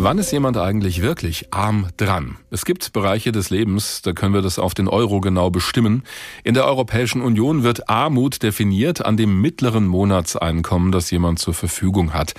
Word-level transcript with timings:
Wann 0.00 0.18
ist 0.18 0.30
jemand 0.30 0.56
eigentlich 0.56 1.02
wirklich 1.02 1.52
arm 1.52 1.88
dran? 1.96 2.36
Es 2.52 2.64
gibt 2.64 2.92
Bereiche 2.92 3.32
des 3.32 3.50
Lebens, 3.50 4.00
da 4.00 4.12
können 4.12 4.32
wir 4.32 4.42
das 4.42 4.60
auf 4.60 4.72
den 4.72 4.86
Euro 4.86 5.20
genau 5.20 5.50
bestimmen. 5.50 6.04
In 6.44 6.54
der 6.54 6.66
Europäischen 6.66 7.20
Union 7.20 7.64
wird 7.64 7.90
Armut 7.90 8.44
definiert 8.44 9.04
an 9.04 9.16
dem 9.16 9.40
mittleren 9.40 9.88
Monatseinkommen, 9.88 10.92
das 10.92 11.10
jemand 11.10 11.40
zur 11.40 11.52
Verfügung 11.52 12.14
hat. 12.14 12.34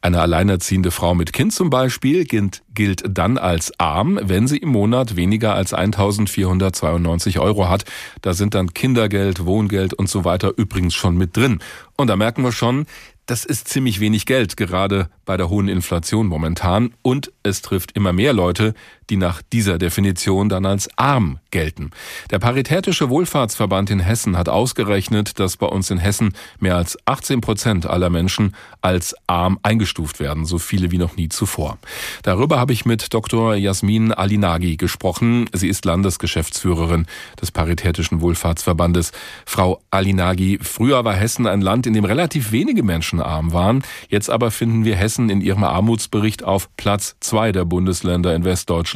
Eine 0.00 0.20
alleinerziehende 0.20 0.92
Frau 0.92 1.16
mit 1.16 1.32
Kind 1.32 1.52
zum 1.52 1.70
Beispiel 1.70 2.24
gilt, 2.24 2.62
dann 3.08 3.36
als 3.36 3.72
arm, 3.80 4.20
wenn 4.22 4.46
sie 4.46 4.58
im 4.58 4.68
Monat 4.68 5.16
weniger 5.16 5.56
als 5.56 5.74
1492 5.74 7.40
Euro 7.40 7.68
hat. 7.68 7.84
Da 8.22 8.32
sind 8.32 8.54
dann 8.54 8.74
Kindergeld, 8.74 9.44
Wohngeld 9.44 9.92
und 9.92 10.08
so 10.08 10.24
weiter 10.24 10.52
übrigens 10.56 10.94
schon 10.94 11.16
mit 11.16 11.36
drin. 11.36 11.58
Und 11.96 12.06
da 12.06 12.14
merken 12.14 12.44
wir 12.44 12.52
schon, 12.52 12.86
das 13.26 13.44
ist 13.44 13.68
ziemlich 13.68 13.98
wenig 13.98 14.24
Geld, 14.24 14.56
gerade 14.56 15.10
bei 15.24 15.36
der 15.36 15.48
hohen 15.48 15.68
Inflation 15.68 16.28
momentan. 16.28 16.94
Und 17.02 17.32
es 17.42 17.60
trifft 17.60 17.92
immer 17.92 18.12
mehr 18.12 18.32
Leute, 18.32 18.74
die 19.10 19.16
nach 19.16 19.42
dieser 19.52 19.78
Definition 19.78 20.48
dann 20.48 20.66
als 20.66 20.88
arm 20.96 21.38
gelten. 21.50 21.90
Der 22.30 22.38
Paritätische 22.38 23.08
Wohlfahrtsverband 23.08 23.90
in 23.90 24.00
Hessen 24.00 24.36
hat 24.36 24.48
ausgerechnet, 24.48 25.38
dass 25.38 25.56
bei 25.56 25.66
uns 25.66 25.90
in 25.90 25.98
Hessen 25.98 26.32
mehr 26.58 26.76
als 26.76 26.98
18 27.06 27.40
Prozent 27.40 27.86
aller 27.86 28.10
Menschen 28.10 28.54
als 28.80 29.14
arm 29.26 29.58
eingestuft 29.62 30.20
werden, 30.20 30.44
so 30.44 30.58
viele 30.58 30.90
wie 30.90 30.98
noch 30.98 31.16
nie 31.16 31.28
zuvor. 31.28 31.78
Darüber 32.22 32.58
habe 32.58 32.72
ich 32.72 32.84
mit 32.84 33.14
Dr. 33.14 33.54
Jasmin 33.54 34.12
Alinagi 34.12 34.76
gesprochen. 34.76 35.48
Sie 35.52 35.68
ist 35.68 35.84
Landesgeschäftsführerin 35.84 37.06
des 37.40 37.50
Paritätischen 37.50 38.20
Wohlfahrtsverbandes. 38.20 39.12
Frau 39.44 39.80
Alinagi, 39.90 40.58
früher 40.60 41.04
war 41.04 41.14
Hessen 41.14 41.46
ein 41.46 41.60
Land, 41.60 41.86
in 41.86 41.94
dem 41.94 42.04
relativ 42.04 42.52
wenige 42.52 42.82
Menschen 42.82 43.20
arm 43.20 43.52
waren. 43.52 43.82
Jetzt 44.08 44.30
aber 44.30 44.50
finden 44.50 44.84
wir 44.84 44.96
Hessen 44.96 45.30
in 45.30 45.40
ihrem 45.40 45.64
Armutsbericht 45.64 46.44
auf 46.44 46.68
Platz 46.76 47.16
zwei 47.20 47.52
der 47.52 47.64
Bundesländer 47.64 48.34
in 48.34 48.44
Westdeutschland. 48.44 48.95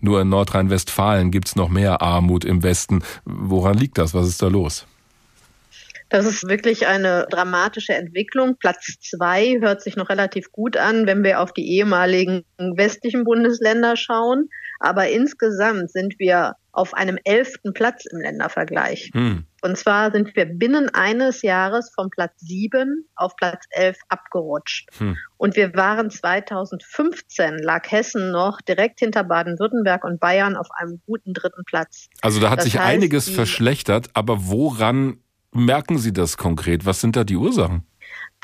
Nur 0.00 0.20
in 0.20 0.28
Nordrhein-Westfalen 0.28 1.30
gibt's 1.30 1.56
noch 1.56 1.68
mehr 1.68 2.02
Armut 2.02 2.44
im 2.44 2.62
Westen. 2.62 3.02
Woran 3.24 3.76
liegt 3.78 3.98
das? 3.98 4.14
Was 4.14 4.28
ist 4.28 4.42
da 4.42 4.48
los? 4.48 4.86
Das 6.08 6.24
ist 6.24 6.48
wirklich 6.48 6.86
eine 6.86 7.26
dramatische 7.30 7.94
Entwicklung. 7.94 8.56
Platz 8.58 8.98
zwei 9.00 9.58
hört 9.60 9.82
sich 9.82 9.96
noch 9.96 10.08
relativ 10.08 10.52
gut 10.52 10.76
an, 10.76 11.06
wenn 11.06 11.24
wir 11.24 11.40
auf 11.40 11.52
die 11.52 11.68
ehemaligen 11.68 12.44
westlichen 12.58 13.24
Bundesländer 13.24 13.96
schauen. 13.96 14.48
Aber 14.78 15.08
insgesamt 15.08 15.90
sind 15.90 16.18
wir 16.18 16.54
auf 16.72 16.92
einem 16.92 17.18
elften 17.24 17.72
Platz 17.72 18.04
im 18.06 18.20
Ländervergleich. 18.20 19.10
Hm. 19.14 19.44
Und 19.62 19.78
zwar 19.78 20.12
sind 20.12 20.36
wir 20.36 20.44
binnen 20.44 20.90
eines 20.90 21.42
Jahres 21.42 21.90
von 21.94 22.10
Platz 22.10 22.34
sieben 22.36 23.08
auf 23.16 23.34
Platz 23.36 23.64
elf 23.70 23.96
abgerutscht. 24.08 24.90
Hm. 24.98 25.16
Und 25.38 25.56
wir 25.56 25.74
waren 25.74 26.10
2015, 26.10 27.58
lag 27.58 27.90
Hessen 27.90 28.30
noch 28.30 28.60
direkt 28.60 29.00
hinter 29.00 29.24
Baden-Württemberg 29.24 30.04
und 30.04 30.20
Bayern 30.20 30.54
auf 30.54 30.68
einem 30.78 31.00
guten 31.06 31.32
dritten 31.32 31.64
Platz. 31.64 32.08
Also 32.20 32.40
da 32.40 32.50
hat 32.50 32.58
das 32.58 32.66
sich 32.66 32.78
heißt, 32.78 32.86
einiges 32.86 33.28
verschlechtert, 33.28 34.10
aber 34.12 34.46
woran 34.46 35.18
merken 35.52 35.98
Sie 35.98 36.12
das 36.12 36.36
konkret? 36.36 36.84
Was 36.84 37.00
sind 37.00 37.16
da 37.16 37.24
die 37.24 37.36
Ursachen? 37.36 37.86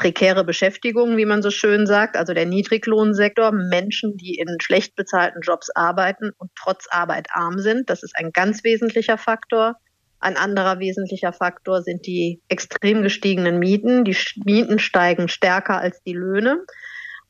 Prekäre 0.03 0.42
Beschäftigung, 0.42 1.17
wie 1.17 1.27
man 1.27 1.42
so 1.42 1.53
schön 1.53 1.86
sagt, 1.86 2.17
also 2.17 2.34
der 2.34 2.45
Niedriglohnsektor, 2.45 3.53
Menschen, 3.53 4.17
die 4.17 4.34
in 4.34 4.48
schlecht 4.61 4.97
bezahlten 4.97 5.42
Jobs 5.42 5.70
arbeiten 5.70 6.33
und 6.39 6.50
trotz 6.61 6.89
Arbeit 6.91 7.28
arm 7.31 7.61
sind. 7.61 7.89
Das 7.89 8.03
ist 8.03 8.17
ein 8.17 8.33
ganz 8.33 8.64
wesentlicher 8.64 9.17
Faktor. 9.17 9.77
Ein 10.19 10.36
anderer 10.36 10.81
wesentlicher 10.81 11.33
Faktor 11.33 11.83
sind 11.83 12.05
die 12.05 12.41
extrem 12.48 13.05
gestiegenen 13.05 13.61
Mieten. 13.61 14.05
Die 14.05 14.17
Mieten 14.44 14.81
steigen 14.81 15.28
stärker 15.28 15.78
als 15.78 16.03
die 16.03 16.14
Löhne. 16.14 16.64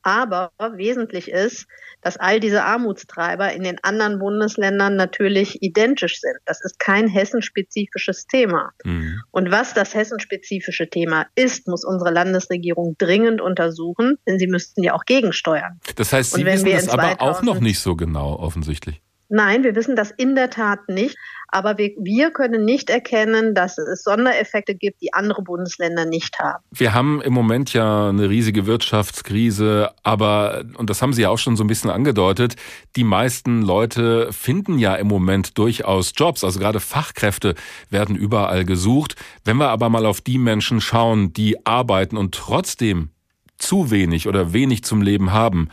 Aber 0.03 0.51
wesentlich 0.59 1.31
ist, 1.31 1.65
dass 2.01 2.17
all 2.17 2.39
diese 2.39 2.63
Armutstreiber 2.63 3.53
in 3.53 3.63
den 3.63 3.81
anderen 3.81 4.19
Bundesländern 4.19 4.95
natürlich 4.95 5.61
identisch 5.61 6.19
sind. 6.19 6.35
Das 6.45 6.63
ist 6.63 6.77
kein 6.79 7.07
hessenspezifisches 7.07 8.27
Thema. 8.27 8.71
Mhm. 8.83 9.21
Und 9.31 9.51
was 9.51 9.73
das 9.73 9.95
hessenspezifische 9.95 10.89
Thema 10.89 11.25
ist, 11.35 11.67
muss 11.67 11.85
unsere 11.85 12.11
Landesregierung 12.11 12.95
dringend 12.97 13.41
untersuchen, 13.41 14.17
denn 14.27 14.37
sie 14.37 14.47
müssten 14.47 14.83
ja 14.83 14.93
auch 14.93 15.05
gegensteuern. 15.05 15.79
Das 15.95 16.11
heißt, 16.11 16.33
Sie 16.33 16.45
wissen 16.45 16.69
das 16.69 16.89
aber 16.89 17.21
auch 17.21 17.41
noch 17.41 17.59
nicht 17.59 17.79
so 17.79 17.95
genau 17.95 18.37
offensichtlich. 18.37 19.01
Nein, 19.35 19.63
wir 19.63 19.73
wissen 19.73 19.95
das 19.95 20.11
in 20.11 20.35
der 20.35 20.51
Tat 20.51 20.87
nicht. 20.89 21.17
Aber 21.47 21.79
wir, 21.79 21.89
wir 21.97 22.29
können 22.29 22.65
nicht 22.65 22.91
erkennen, 22.91 23.55
dass 23.55 23.79
es 23.79 24.03
Sondereffekte 24.03 24.75
gibt, 24.75 25.01
die 25.01 25.11
andere 25.15 25.41
Bundesländer 25.41 26.05
nicht 26.05 26.37
haben. 26.37 26.63
Wir 26.69 26.93
haben 26.93 27.19
im 27.19 27.33
Moment 27.33 27.73
ja 27.73 28.09
eine 28.09 28.29
riesige 28.29 28.67
Wirtschaftskrise, 28.67 29.89
aber, 30.03 30.65
und 30.77 30.91
das 30.91 31.01
haben 31.01 31.13
Sie 31.13 31.23
ja 31.23 31.29
auch 31.29 31.39
schon 31.39 31.57
so 31.57 31.63
ein 31.63 31.67
bisschen 31.67 31.89
angedeutet, 31.89 32.57
die 32.95 33.03
meisten 33.03 33.63
Leute 33.63 34.31
finden 34.31 34.77
ja 34.77 34.93
im 34.93 35.07
Moment 35.07 35.57
durchaus 35.57 36.13
Jobs. 36.15 36.43
Also 36.43 36.59
gerade 36.59 36.79
Fachkräfte 36.79 37.55
werden 37.89 38.15
überall 38.15 38.65
gesucht. 38.65 39.15
Wenn 39.43 39.57
wir 39.57 39.69
aber 39.69 39.89
mal 39.89 40.05
auf 40.05 40.21
die 40.21 40.37
Menschen 40.37 40.79
schauen, 40.79 41.33
die 41.33 41.65
arbeiten 41.65 42.17
und 42.17 42.35
trotzdem 42.35 43.09
zu 43.57 43.89
wenig 43.89 44.27
oder 44.27 44.53
wenig 44.53 44.83
zum 44.83 45.01
Leben 45.01 45.31
haben, 45.31 45.69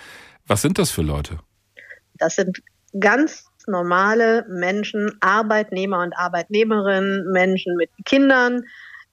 was 0.46 0.62
sind 0.62 0.78
das 0.78 0.90
für 0.90 1.02
Leute? 1.02 1.40
Das 2.14 2.36
sind 2.36 2.62
ganz 2.98 3.49
normale 3.68 4.46
Menschen, 4.48 5.12
Arbeitnehmer 5.20 6.02
und 6.02 6.16
Arbeitnehmerinnen, 6.16 7.30
Menschen 7.32 7.76
mit 7.76 7.90
Kindern, 8.04 8.64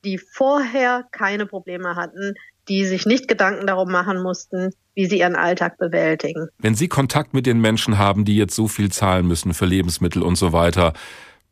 die 0.03 0.17
vorher 0.17 1.05
keine 1.11 1.45
Probleme 1.45 1.95
hatten, 1.95 2.33
die 2.67 2.85
sich 2.85 3.05
nicht 3.05 3.27
Gedanken 3.27 3.67
darum 3.67 3.91
machen 3.91 4.21
mussten, 4.21 4.71
wie 4.93 5.05
sie 5.05 5.19
ihren 5.19 5.35
Alltag 5.35 5.77
bewältigen. 5.77 6.49
Wenn 6.57 6.75
Sie 6.75 6.87
Kontakt 6.87 7.33
mit 7.33 7.45
den 7.45 7.61
Menschen 7.61 7.97
haben, 7.97 8.25
die 8.25 8.35
jetzt 8.35 8.55
so 8.55 8.67
viel 8.67 8.91
zahlen 8.91 9.27
müssen 9.27 9.53
für 9.53 9.65
Lebensmittel 9.65 10.21
und 10.21 10.35
so 10.35 10.53
weiter, 10.53 10.93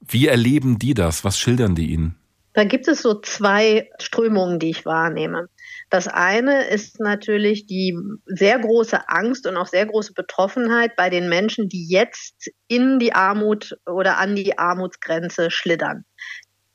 wie 0.02 0.28
erleben 0.28 0.78
die 0.78 0.94
das? 0.94 1.24
Was 1.24 1.40
schildern 1.40 1.76
die 1.76 1.92
Ihnen? 1.92 2.16
Da 2.56 2.64
gibt 2.64 2.88
es 2.88 3.02
so 3.02 3.20
zwei 3.20 3.90
Strömungen, 4.00 4.60
die 4.60 4.70
ich 4.70 4.86
wahrnehme. 4.86 5.50
Das 5.90 6.08
eine 6.08 6.68
ist 6.70 7.02
natürlich 7.02 7.66
die 7.66 7.98
sehr 8.26 8.58
große 8.60 9.10
Angst 9.10 9.46
und 9.46 9.58
auch 9.58 9.68
sehr 9.68 9.86
große 9.86 10.14
Betroffenheit 10.14 10.96
bei 10.96 11.10
den 11.10 11.28
Menschen, 11.28 11.68
die 11.68 11.86
jetzt 11.90 12.50
in 12.70 12.98
die 12.98 13.14
Armut 13.14 13.78
oder 13.86 14.18
an 14.18 14.38
die 14.38 14.58
Armutsgrenze 14.58 15.52
schlittern. 15.52 16.06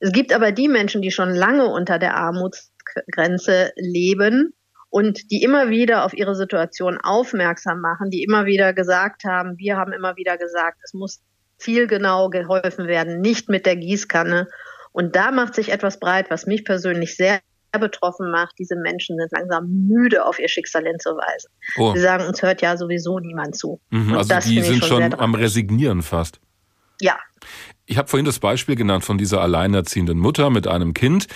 Es 0.00 0.12
gibt 0.12 0.34
aber 0.34 0.52
die 0.52 0.68
Menschen, 0.68 1.00
die 1.00 1.10
schon 1.10 1.30
lange 1.30 1.66
unter 1.66 1.98
der 1.98 2.14
Armutsgrenze 2.14 3.72
leben 3.76 4.52
und 4.90 5.30
die 5.30 5.42
immer 5.42 5.70
wieder 5.70 6.04
auf 6.04 6.12
ihre 6.12 6.34
Situation 6.34 6.98
aufmerksam 6.98 7.80
machen, 7.80 8.10
die 8.10 8.22
immer 8.22 8.44
wieder 8.44 8.74
gesagt 8.74 9.24
haben, 9.24 9.56
wir 9.56 9.78
haben 9.78 9.92
immer 9.92 10.16
wieder 10.16 10.36
gesagt, 10.36 10.80
es 10.84 10.92
muss 10.92 11.22
viel 11.56 11.86
genau 11.86 12.28
geholfen 12.28 12.86
werden, 12.86 13.20
nicht 13.20 13.48
mit 13.48 13.66
der 13.66 13.76
Gießkanne. 13.76 14.48
Und 14.92 15.16
da 15.16 15.30
macht 15.30 15.54
sich 15.54 15.70
etwas 15.70 16.00
breit, 16.00 16.30
was 16.30 16.46
mich 16.46 16.64
persönlich 16.64 17.16
sehr 17.16 17.40
betroffen 17.78 18.30
macht, 18.32 18.56
diese 18.58 18.74
Menschen 18.74 19.16
sind 19.16 19.30
langsam 19.30 19.86
müde, 19.86 20.24
auf 20.24 20.40
ihr 20.40 20.48
Schicksal 20.48 20.84
hinzuweisen. 20.84 21.50
Oh. 21.76 21.92
Sie 21.94 22.00
sagen, 22.00 22.26
uns 22.26 22.42
hört 22.42 22.62
ja 22.62 22.76
sowieso 22.76 23.20
niemand 23.20 23.56
zu. 23.56 23.80
Mhm, 23.90 24.14
also 24.14 24.34
die 24.40 24.60
sind 24.60 24.84
schon, 24.84 25.02
schon 25.02 25.14
am 25.14 25.34
Resignieren 25.34 26.02
fast. 26.02 26.40
Ja. 27.00 27.16
Ich 27.86 27.96
habe 27.98 28.08
vorhin 28.08 28.26
das 28.26 28.38
Beispiel 28.38 28.76
genannt 28.76 29.04
von 29.04 29.18
dieser 29.18 29.40
alleinerziehenden 29.40 30.18
Mutter 30.18 30.50
mit 30.50 30.68
einem 30.68 30.94
Kind, 30.94 31.26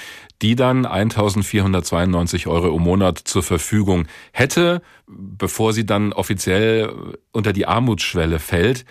die 0.42 0.54
dann 0.54 0.86
1492 0.86 2.46
Euro 2.46 2.76
im 2.76 2.82
Monat 2.82 3.18
zur 3.18 3.42
Verfügung 3.42 4.06
hätte, 4.32 4.82
bevor 5.06 5.72
sie 5.72 5.86
dann 5.86 6.12
offiziell 6.12 7.16
unter 7.32 7.52
die 7.52 7.66
Armutsschwelle 7.66 8.38
fällt. 8.38 8.84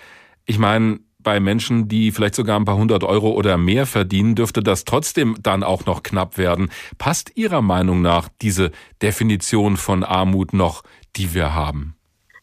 Ich 0.45 0.57
meine, 0.57 0.99
bei 1.23 1.39
Menschen, 1.39 1.87
die 1.87 2.11
vielleicht 2.11 2.35
sogar 2.35 2.59
ein 2.59 2.65
paar 2.65 2.77
hundert 2.77 3.03
Euro 3.03 3.31
oder 3.31 3.57
mehr 3.57 3.85
verdienen, 3.85 4.35
dürfte 4.35 4.61
das 4.61 4.85
trotzdem 4.85 5.37
dann 5.41 5.63
auch 5.63 5.85
noch 5.85 6.03
knapp 6.03 6.37
werden. 6.37 6.69
Passt 6.97 7.31
Ihrer 7.35 7.61
Meinung 7.61 8.01
nach 8.01 8.29
diese 8.41 8.71
Definition 9.01 9.77
von 9.77 10.03
Armut 10.03 10.53
noch, 10.53 10.83
die 11.15 11.33
wir 11.33 11.53
haben? 11.53 11.95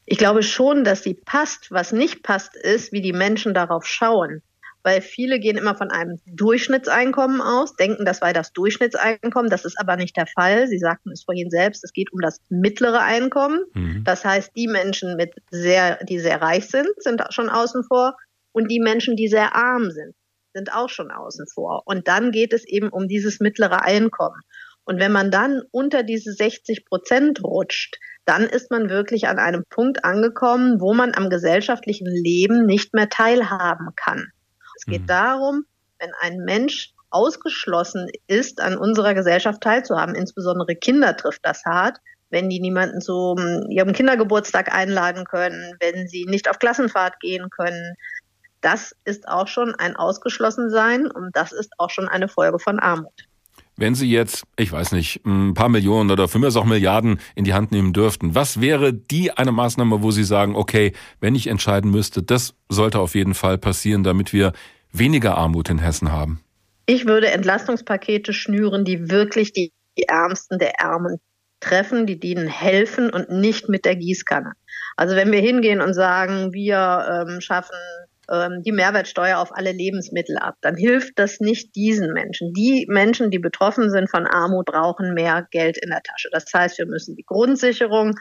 Ich 0.07 0.19
glaube 0.19 0.43
schon, 0.43 0.83
dass 0.83 1.05
sie 1.05 1.15
passt. 1.15 1.71
Was 1.71 1.93
nicht 1.93 2.25
passt, 2.25 2.57
ist, 2.57 2.93
wie 2.93 3.01
die 3.01 3.13
Menschen 3.13 3.55
darauf 3.55 3.87
schauen. 3.87 4.43
Weil 4.83 5.03
viele 5.03 5.39
gehen 5.39 5.59
immer 5.59 5.75
von 5.75 5.91
einem 5.91 6.19
Durchschnittseinkommen 6.27 7.41
aus, 7.41 7.77
denken, 7.77 8.07
das 8.07 8.19
sei 8.19 8.33
das 8.33 8.53
Durchschnittseinkommen. 8.53 9.51
Das 9.51 9.65
ist 9.65 9.79
aber 9.79 9.97
nicht 9.97 10.17
der 10.17 10.27
Fall. 10.27 10.69
Sie 10.69 10.79
sagten 10.79 11.11
es 11.11 11.23
vorhin 11.23 11.51
selbst, 11.51 11.85
es 11.85 11.93
geht 11.93 12.13
um 12.13 12.21
das 12.21 12.41
mittlere 12.49 13.03
Einkommen. 13.03 13.61
Mhm. 13.75 14.05
Das 14.05 14.25
heißt, 14.25 14.51
die 14.57 14.69
Menschen 14.69 15.17
mit 15.17 15.35
sehr, 15.51 16.03
die 16.05 16.19
sehr 16.19 16.41
reich 16.41 16.69
sind, 16.69 16.89
sind 16.99 17.23
schon 17.31 17.51
außen 17.51 17.85
vor. 17.85 18.17
Und 18.53 18.71
die 18.71 18.81
Menschen, 18.81 19.17
die 19.17 19.29
sehr 19.29 19.55
arm 19.55 19.91
sind, 19.91 20.15
sind 20.55 20.73
auch 20.73 20.89
schon 20.89 21.11
außen 21.11 21.47
vor. 21.53 21.83
Und 21.85 22.09
dann 22.09 22.33
geht 22.33 22.53
es 22.53 22.67
eben 22.67 22.89
um 22.89 23.09
dieses 23.09 23.41
mittlere 23.41 23.83
Einkommen. 23.83 24.41
Und 24.85 24.99
wenn 24.99 25.13
man 25.13 25.31
dann 25.31 25.63
unter 25.71 26.03
diese 26.03 26.33
60 26.33 26.85
Prozent 26.85 27.45
rutscht, 27.45 27.99
dann 28.25 28.43
ist 28.45 28.71
man 28.71 28.91
wirklich 28.91 29.29
an 29.29 29.39
einem 29.39 29.65
Punkt 29.69 30.05
angekommen, 30.05 30.81
wo 30.81 30.95
man 30.95 31.15
am 31.15 31.31
gesellschaftlichen 31.31 32.07
Leben 32.07 32.67
nicht 32.67 32.95
mehr 32.95 33.09
teilhaben 33.09 33.91
kann. 33.97 34.33
Es 34.77 34.85
geht 34.87 35.03
mhm. 35.03 35.07
darum, 35.07 35.65
wenn 35.99 36.11
ein 36.21 36.39
Mensch 36.39 36.93
ausgeschlossen 37.11 38.09
ist, 38.27 38.61
an 38.61 38.77
unserer 38.77 39.15
Gesellschaft 39.15 39.61
teilzuhaben, 39.61 40.15
insbesondere 40.15 40.77
Kinder 40.77 41.17
trifft 41.17 41.45
das 41.45 41.65
hart, 41.65 41.99
wenn 42.31 42.49
die 42.49 42.61
niemanden 42.61 43.01
zu 43.01 43.35
ihrem 43.69 43.93
Kindergeburtstag 43.93 44.73
einladen 44.73 45.25
können, 45.25 45.75
wenn 45.81 46.07
sie 46.07 46.25
nicht 46.27 46.49
auf 46.49 46.59
Klassenfahrt 46.59 47.19
gehen 47.21 47.51
können. 47.51 47.97
Das 48.61 48.95
ist 49.05 49.27
auch 49.27 49.49
schon 49.49 49.75
ein 49.75 49.97
Ausgeschlossensein 49.97 51.07
und 51.11 51.35
das 51.35 51.53
ist 51.53 51.73
auch 51.79 51.91
schon 51.91 52.09
eine 52.09 52.29
Folge 52.29 52.59
von 52.59 52.79
Armut. 52.79 53.13
Wenn 53.77 53.95
Sie 53.95 54.11
jetzt, 54.11 54.45
ich 54.59 54.71
weiß 54.71 54.93
nicht, 54.93 55.25
ein 55.25 55.55
paar 55.55 55.71
Millionen 55.71 56.11
oder 56.11 56.29
für 56.29 56.39
mich 56.39 56.55
auch 56.55 56.67
Milliarden 56.67 57.19
in 57.35 57.45
die 57.45 57.55
Hand 57.55 57.73
nehmen 57.73 57.95
dürften, 57.95 58.35
was 58.35 58.61
wäre 58.61 58.93
die 58.93 59.31
eine 59.31 59.53
Maßnahme, 59.53 60.03
wo 60.03 60.11
Sie 60.11 60.25
sagen, 60.25 60.55
okay, 60.55 60.93
wenn 61.21 61.35
ich 61.35 61.47
entscheiden 61.47 61.91
müsste, 61.91 62.23
das 62.23 62.55
sollte 62.69 62.99
auf 62.99 63.15
jeden 63.15 63.33
Fall 63.33 63.57
passieren, 63.57 64.05
damit 64.05 64.35
wir 64.35 64.53
weniger 64.93 65.39
Armut 65.39 65.71
in 65.71 65.79
Hessen 65.79 66.13
haben? 66.13 66.41
Ich 66.85 67.07
würde 67.07 67.31
Entlastungspakete 67.31 68.35
schnüren, 68.35 68.85
die 68.85 69.09
wirklich 69.09 69.53
die 69.53 69.73
Ärmsten 70.07 70.59
der 70.59 70.79
Ärmen 70.81 71.19
treffen, 71.61 72.07
die 72.07 72.19
denen 72.19 72.49
helfen 72.49 73.11
und 73.11 73.31
nicht 73.31 73.69
mit 73.69 73.85
der 73.85 73.97
Gießkanne. 73.97 74.53
Also 74.97 75.17
wenn 75.17 75.33
wir 75.33 75.41
hingehen 75.41 75.81
und 75.81 75.95
sagen, 75.95 76.53
wir 76.53 77.27
ähm, 77.29 77.41
schaffen 77.41 77.77
ähm, 78.31 78.63
die 78.65 78.73
Mehrwertsteuer 78.73 79.39
auf 79.39 79.55
alle 79.57 79.73
Lebensmittel 79.73 80.37
ab, 80.39 80.57
dann 80.61 80.77
hilft 80.77 81.19
das 81.19 81.41
nicht 81.41 81.75
diesen 81.75 82.13
Menschen. 82.13 82.53
Die 82.53 82.87
Menschen, 82.89 83.31
die 83.31 83.39
betroffen 83.39 83.91
sind 83.91 84.11
von 84.11 84.27
Armut, 84.27 84.67
brauchen 84.67 85.15
mehr 85.15 85.47
Geld 85.51 85.77
in 85.79 85.91
der 85.91 86.03
Tasche. 86.03 86.29
Das 86.33 86.47
heißt, 86.53 86.79
wir 86.79 86.87
müssen 86.87 87.17
die 87.17 87.25
Grundsicherung 87.25 88.15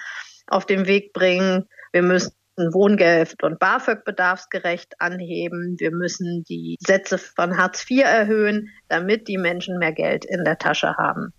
auf 0.48 0.66
den 0.66 0.88
Weg 0.88 1.14
bringen. 1.14 1.68
Wir 1.92 2.02
müssen 2.02 2.32
Wohngeld 2.58 3.42
und 3.42 3.60
BAföG 3.60 4.04
bedarfsgerecht 4.04 4.96
anheben. 5.00 5.76
Wir 5.80 5.92
müssen 5.92 6.44
die 6.44 6.78
Sätze 6.86 7.18
von 7.18 7.58
Hartz 7.58 7.86
IV 7.90 8.04
erhöhen, 8.04 8.70
damit 8.90 9.28
die 9.28 9.38
Menschen 9.38 9.78
mehr 9.78 9.94
Geld 9.94 10.26
in 10.26 10.44
der 10.44 10.58
Tasche 10.58 10.96
haben. 10.98 11.34